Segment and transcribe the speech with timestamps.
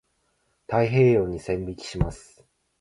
[0.65, 2.43] 太平洋に線引きます。